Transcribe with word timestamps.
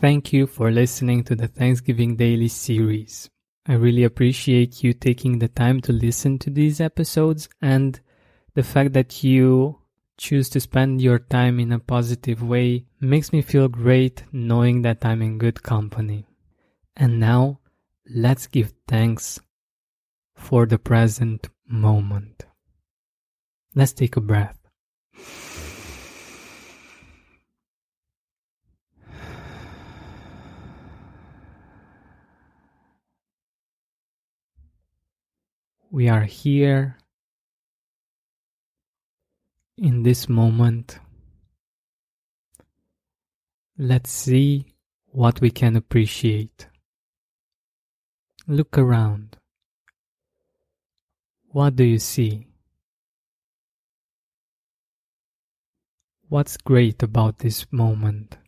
Thank 0.00 0.32
you 0.32 0.46
for 0.46 0.70
listening 0.70 1.24
to 1.24 1.36
the 1.36 1.46
Thanksgiving 1.46 2.16
Daily 2.16 2.48
series. 2.48 3.28
I 3.66 3.74
really 3.74 4.04
appreciate 4.04 4.82
you 4.82 4.94
taking 4.94 5.38
the 5.38 5.48
time 5.48 5.82
to 5.82 5.92
listen 5.92 6.38
to 6.38 6.48
these 6.48 6.80
episodes 6.80 7.50
and 7.60 8.00
the 8.54 8.62
fact 8.62 8.94
that 8.94 9.22
you 9.22 9.78
choose 10.16 10.48
to 10.50 10.60
spend 10.60 11.02
your 11.02 11.18
time 11.18 11.60
in 11.60 11.70
a 11.70 11.78
positive 11.78 12.42
way 12.42 12.86
makes 12.98 13.30
me 13.30 13.42
feel 13.42 13.68
great 13.68 14.24
knowing 14.32 14.80
that 14.80 15.04
I'm 15.04 15.20
in 15.20 15.36
good 15.36 15.62
company. 15.62 16.24
And 16.96 17.20
now, 17.20 17.60
let's 18.08 18.46
give 18.46 18.72
thanks 18.88 19.38
for 20.34 20.64
the 20.64 20.78
present 20.78 21.50
moment. 21.68 22.46
Let's 23.74 23.92
take 23.92 24.16
a 24.16 24.22
breath. 24.22 24.56
We 35.92 36.08
are 36.08 36.22
here 36.22 36.98
in 39.76 40.04
this 40.04 40.28
moment. 40.28 41.00
Let's 43.76 44.12
see 44.12 44.66
what 45.06 45.40
we 45.40 45.50
can 45.50 45.74
appreciate. 45.74 46.68
Look 48.46 48.78
around. 48.78 49.36
What 51.48 51.74
do 51.74 51.82
you 51.82 51.98
see? 51.98 52.46
What's 56.28 56.56
great 56.56 57.02
about 57.02 57.38
this 57.38 57.66
moment? 57.72 58.38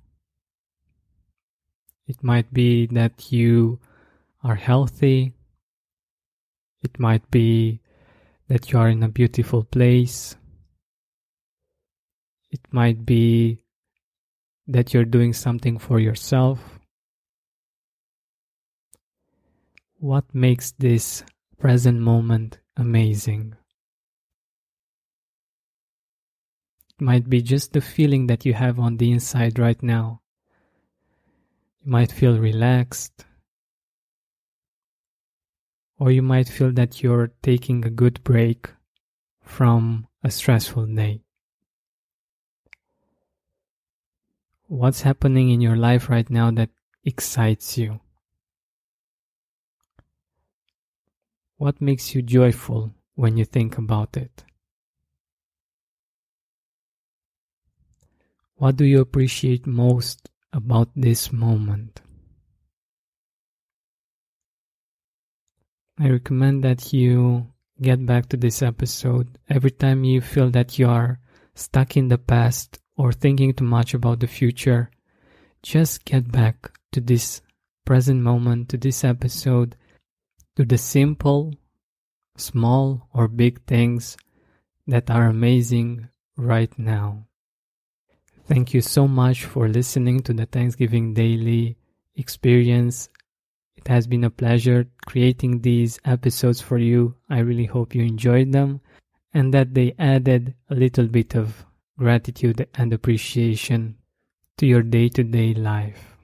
It 2.06 2.22
might 2.22 2.54
be 2.54 2.86
that 2.86 3.32
you 3.32 3.80
are 4.44 4.54
healthy 4.54 5.34
it 6.82 6.98
might 6.98 7.30
be 7.30 7.80
that 8.48 8.72
you 8.72 8.78
are 8.78 8.88
in 8.88 9.02
a 9.02 9.08
beautiful 9.08 9.64
place. 9.64 10.36
It 12.50 12.60
might 12.70 13.06
be 13.06 13.62
that 14.66 14.92
you're 14.92 15.04
doing 15.04 15.32
something 15.32 15.78
for 15.78 16.00
yourself. 16.00 16.78
What 19.98 20.24
makes 20.34 20.72
this 20.72 21.24
present 21.58 22.00
moment 22.00 22.58
amazing? 22.76 23.54
It 26.90 27.00
might 27.00 27.30
be 27.30 27.40
just 27.40 27.72
the 27.72 27.80
feeling 27.80 28.26
that 28.26 28.44
you 28.44 28.54
have 28.54 28.78
on 28.78 28.96
the 28.96 29.12
inside 29.12 29.58
right 29.58 29.80
now. 29.82 30.20
You 31.84 31.92
might 31.92 32.12
feel 32.12 32.38
relaxed 32.38 33.24
or 35.98 36.10
you 36.10 36.22
might 36.22 36.48
feel 36.48 36.72
that 36.72 37.02
you're 37.02 37.32
taking 37.42 37.84
a 37.84 37.90
good 37.90 38.22
break 38.24 38.70
from 39.42 40.06
a 40.22 40.30
stressful 40.30 40.86
day. 40.86 41.22
What's 44.66 45.02
happening 45.02 45.50
in 45.50 45.60
your 45.60 45.76
life 45.76 46.08
right 46.08 46.28
now 46.30 46.50
that 46.52 46.70
excites 47.04 47.76
you? 47.76 48.00
What 51.56 51.80
makes 51.80 52.14
you 52.14 52.22
joyful 52.22 52.92
when 53.14 53.36
you 53.36 53.44
think 53.44 53.78
about 53.78 54.16
it? 54.16 54.44
What 58.56 58.76
do 58.76 58.84
you 58.84 59.00
appreciate 59.00 59.66
most 59.66 60.30
about 60.52 60.88
this 60.94 61.32
moment? 61.32 62.00
I 66.02 66.08
recommend 66.08 66.64
that 66.64 66.92
you 66.92 67.46
get 67.80 68.04
back 68.04 68.28
to 68.30 68.36
this 68.36 68.60
episode 68.60 69.38
every 69.48 69.70
time 69.70 70.02
you 70.02 70.20
feel 70.20 70.50
that 70.50 70.76
you 70.76 70.88
are 70.88 71.20
stuck 71.54 71.96
in 71.96 72.08
the 72.08 72.18
past 72.18 72.80
or 72.96 73.12
thinking 73.12 73.54
too 73.54 73.62
much 73.62 73.94
about 73.94 74.18
the 74.18 74.26
future. 74.26 74.90
Just 75.62 76.04
get 76.04 76.32
back 76.32 76.72
to 76.90 77.00
this 77.00 77.40
present 77.84 78.20
moment, 78.20 78.68
to 78.70 78.78
this 78.78 79.04
episode, 79.04 79.76
to 80.56 80.64
the 80.64 80.76
simple, 80.76 81.54
small, 82.36 83.08
or 83.14 83.28
big 83.28 83.64
things 83.66 84.16
that 84.88 85.08
are 85.08 85.26
amazing 85.26 86.08
right 86.36 86.76
now. 86.76 87.28
Thank 88.48 88.74
you 88.74 88.80
so 88.80 89.06
much 89.06 89.44
for 89.44 89.68
listening 89.68 90.24
to 90.24 90.32
the 90.32 90.46
Thanksgiving 90.46 91.14
Daily 91.14 91.76
experience 92.16 93.08
it 93.76 93.88
has 93.88 94.06
been 94.06 94.24
a 94.24 94.30
pleasure 94.30 94.86
creating 95.06 95.60
these 95.60 95.98
episodes 96.04 96.60
for 96.60 96.78
you. 96.78 97.14
I 97.28 97.40
really 97.40 97.66
hope 97.66 97.94
you 97.94 98.02
enjoyed 98.02 98.52
them 98.52 98.80
and 99.34 99.52
that 99.54 99.74
they 99.74 99.94
added 99.98 100.54
a 100.70 100.74
little 100.74 101.06
bit 101.06 101.34
of 101.34 101.64
gratitude 101.98 102.66
and 102.74 102.92
appreciation 102.92 103.96
to 104.58 104.66
your 104.66 104.82
day 104.82 105.08
to 105.10 105.22
day 105.22 105.54
life. 105.54 106.16